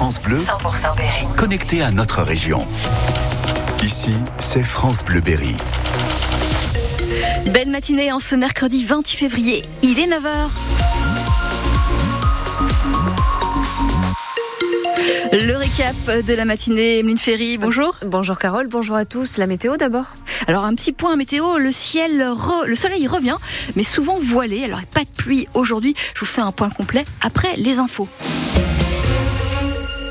[0.00, 1.26] France Bleu, 100% Berry.
[1.36, 2.66] connecté à notre région.
[3.82, 5.54] Ici, c'est France Bleu Berry.
[7.52, 9.62] Belle matinée en ce mercredi 28 février.
[9.82, 10.48] Il est 9h.
[15.32, 17.94] Le récap de la matinée, Emeline Ferry, bonjour.
[18.06, 19.36] Bonjour Carole, bonjour à tous.
[19.36, 20.06] La météo d'abord.
[20.48, 23.36] Alors un petit point météo, le ciel, re- le soleil revient,
[23.76, 24.64] mais souvent voilé.
[24.64, 25.94] Alors pas de pluie aujourd'hui.
[26.14, 28.08] Je vous fais un point complet après les infos.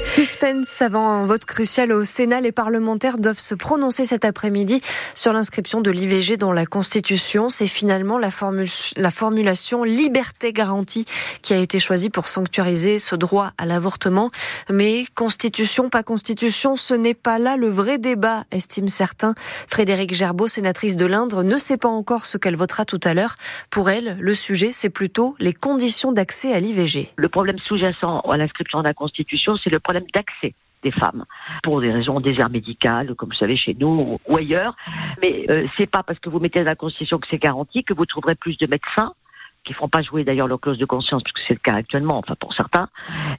[0.03, 2.41] Suspense avant un vote crucial au Sénat.
[2.41, 4.81] Les parlementaires doivent se prononcer cet après-midi
[5.13, 7.49] sur l'inscription de l'IVG dans la Constitution.
[7.49, 11.05] C'est finalement la, formu- la formulation liberté garantie
[11.41, 14.29] qui a été choisie pour sanctuariser ce droit à l'avortement.
[14.69, 19.35] Mais Constitution, pas Constitution, ce n'est pas là le vrai débat, estiment certains.
[19.67, 23.35] Frédéric Gerbeau, sénatrice de l'Indre, ne sait pas encore ce qu'elle votera tout à l'heure.
[23.69, 27.11] Pour elle, le sujet, c'est plutôt les conditions d'accès à l'IVG.
[27.15, 30.53] Le problème sous-jacent à l'inscription la Constitution, c'est le problème d'accès
[30.83, 31.25] des femmes
[31.63, 34.75] pour des raisons désert médicales, comme vous savez chez nous ou ailleurs.
[35.21, 37.93] Mais euh, c'est pas parce que vous mettez dans la Constitution que c'est garanti que
[37.95, 39.13] vous trouverez plus de médecins
[39.69, 42.33] qui feront pas jouer d'ailleurs leur clause de conscience, puisque c'est le cas actuellement, enfin
[42.39, 42.89] pour certains.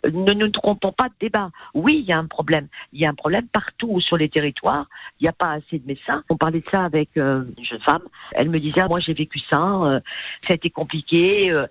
[0.04, 1.50] Ne nous trompons pas de débat.
[1.74, 2.68] Oui, il y a un problème.
[2.92, 4.86] Il y a un problème partout sur les territoires.
[5.18, 6.22] Il n'y a pas assez de médecins.
[6.28, 8.02] On parlait de ça avec euh, une jeune femme.
[8.30, 9.98] Elle me disait, moi j'ai vécu ça, euh,
[10.46, 11.66] ça a été compliqué euh,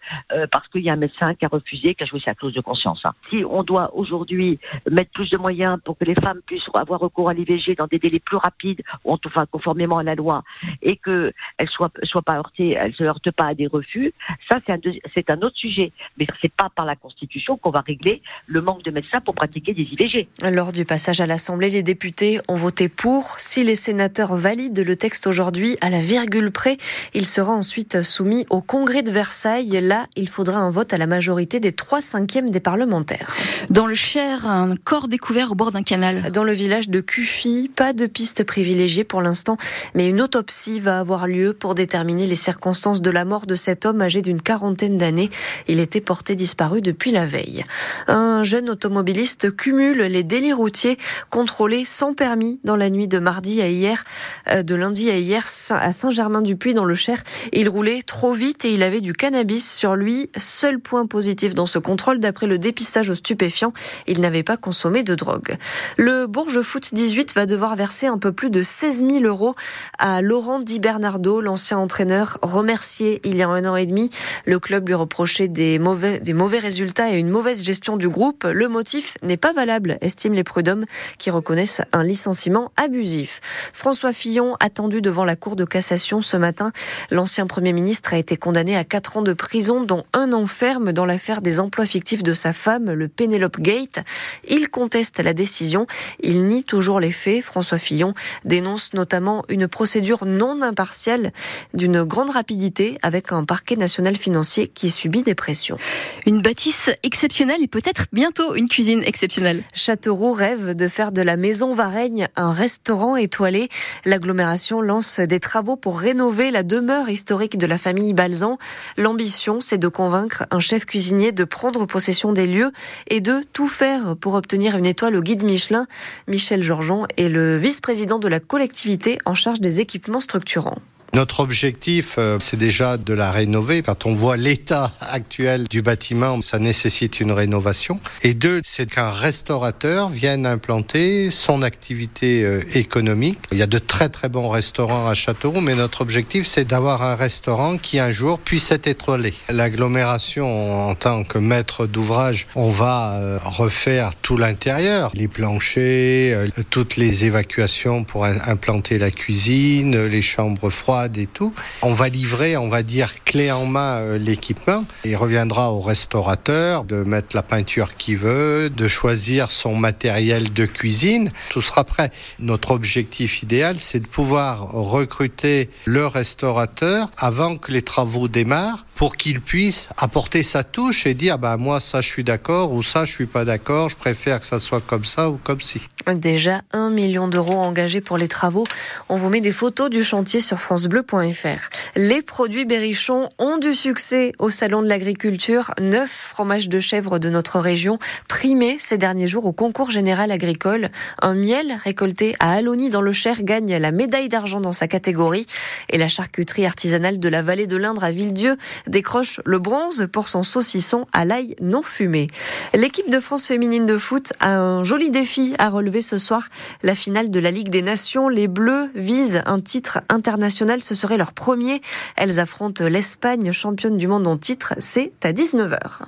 [0.52, 2.60] parce qu'il y a un médecin qui a refusé, qui a joué sa clause de
[2.60, 3.00] conscience.
[3.06, 3.14] hein.
[3.30, 4.60] Si on doit aujourd'hui
[4.92, 8.00] mettre plus de moyens pour que les femmes puissent avoir recours à l'IVG dans des
[8.00, 10.44] délais plus rapides, ou en tout cas conformément à la loi,
[10.82, 14.14] et qu'elles ne soient, soient pas heurtées, elles se heurtent pas à des refus,
[14.50, 15.92] ça c'est un, deuxi- c'est un autre sujet.
[16.18, 19.74] Mais c'est pas par la Constitution qu'on va régler le manque de médecins pour pratiquer
[19.74, 20.28] des IVG.
[20.52, 23.36] Lors du passage à l'Assemblée, les députés ont voté pour.
[23.38, 26.78] Si les sénateurs valident le texte aujourd'hui à la virgule près,
[27.14, 29.80] il sera ensuite soumis au Congrès de Versailles.
[29.82, 33.36] Là, il faudra un vote à la majorité des trois cinquièmes des parlementaires.
[33.70, 36.32] Dans le Cher, un corps découvert au bord d'un canal.
[36.32, 39.58] Dans le village de Cuffy, pas de piste privilégiée pour l'instant,
[39.94, 43.86] mais une autopsie va avoir lieu pour déterminer les circonstances de la mort de cet
[43.86, 45.32] homme âgé d'une quarantaine d'années.
[45.68, 47.64] Il était porté disparu depuis la veille.
[48.08, 51.00] Un jeune automobiliste cumule les délits routiers
[51.32, 54.04] contrôlés sans permis dans la nuit de mardi à hier,
[54.52, 57.24] euh, de lundi à hier à Saint-Germain-du-Puy dans le Cher.
[57.54, 60.30] Il roulait trop vite et il avait du cannabis sur lui.
[60.38, 63.74] Seul point positif dans ce contrôle, d'après le dépistage aux stupéfiants,
[64.06, 65.56] il n'avait pas consommé de drogue.
[65.98, 69.56] Le Bourges Foot 18 va devoir verser un peu plus de 16 000 euros
[69.98, 74.10] à Laurent Di Bernardo, l'ancien entraîneur remercié il y a un an et demi.
[74.46, 78.44] Le club lui reprochait des mauvais, des mauvais résultats et une mauvaise gestion du groupe.
[78.44, 80.86] Le motif n'est pas valable, estiment les prud'hommes
[81.18, 83.42] qui reconnaissent un licenciement abusif.
[83.74, 86.72] François Fillon, attendu devant la Cour de cassation ce matin,
[87.12, 90.94] l'ancien Premier ministre a été condamné à 4 ans de prison, dont un an ferme
[90.94, 94.00] dans l'affaire des emplois fictifs de sa femme, le Penelope Gate.
[94.48, 95.88] Il conteste la décision.
[96.20, 97.44] Il nie toujours les faits.
[97.44, 98.14] François Fillon
[98.46, 101.32] dénonce notamment une procédure non impartiale
[101.74, 105.78] d'une grande rapidité avec un parquet national financier qui subit des pressions.
[106.26, 109.64] Une bâtisse exceptionnelle et peut-être bientôt une cuisine exceptionnelle.
[109.74, 113.70] Châteauroux rêve de faire de la maison Vareigne un restaurant étoilé.
[114.06, 118.58] L'agglomération lance des travaux pour rénover la demeure historique de la famille Balzan.
[118.98, 122.72] L'ambition, c'est de convaincre un chef cuisinier de prendre possession des lieux
[123.08, 125.88] et de tout faire pour obtenir une étoile au guide Michelin.
[126.28, 130.80] Michel Georgeon est le vice-président de la collectivité en charge des équipements structurants.
[131.14, 133.82] Notre objectif, euh, c'est déjà de la rénover.
[133.82, 138.00] Quand on voit l'état actuel du bâtiment, ça nécessite une rénovation.
[138.22, 143.40] Et deux, c'est qu'un restaurateur vienne implanter son activité euh, économique.
[143.52, 147.02] Il y a de très très bons restaurants à Châteauroux, mais notre objectif, c'est d'avoir
[147.02, 149.34] un restaurant qui un jour puisse être étoilé.
[149.50, 156.98] L'agglomération, en tant que maître d'ouvrage, on va euh, refaire tout l'intérieur, les planchers, toutes
[156.98, 161.54] les évacuations pour implanter la cuisine, les chambres froides et tout.
[161.82, 164.86] On va livrer, on va dire, clé en main euh, l'équipement.
[165.06, 170.66] Il reviendra au restaurateur de mettre la peinture qu'il veut, de choisir son matériel de
[170.66, 171.32] cuisine.
[171.50, 172.12] Tout sera prêt.
[172.40, 179.16] Notre objectif idéal, c'est de pouvoir recruter le restaurateur avant que les travaux démarrent pour
[179.16, 183.06] qu'il puisse apporter sa touche et dire bah moi ça je suis d'accord ou ça
[183.06, 185.80] je suis pas d'accord, je préfère que ça soit comme ça ou comme ci.
[186.14, 188.66] Déjà un million d'euros engagés pour les travaux.
[189.08, 191.70] On vous met des photos du chantier sur francebleu.fr.
[191.96, 195.72] Les produits Berrichon ont du succès au salon de l'agriculture.
[195.80, 200.90] Neuf fromages de chèvre de notre région primés ces derniers jours au concours général agricole.
[201.22, 205.46] Un miel récolté à Aloni dans le Cher gagne la médaille d'argent dans sa catégorie
[205.90, 208.58] et la charcuterie artisanale de la vallée de l'Indre à Villedieu
[208.90, 212.28] décroche le bronze pour son saucisson à l'ail non fumé.
[212.74, 216.50] L'équipe de France féminine de foot a un joli défi à relever ce soir.
[216.84, 218.30] La finale de la Ligue des Nations.
[218.30, 220.84] Les Bleus visent un titre international.
[220.84, 221.82] Ce serait leur premier.
[222.16, 224.74] Elles affrontent l'Espagne, championne du monde en titre.
[224.80, 226.04] C'est à 19h.